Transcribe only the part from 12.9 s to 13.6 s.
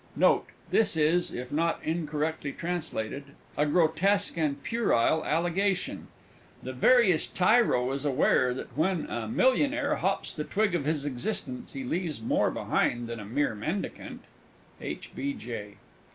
him than a mere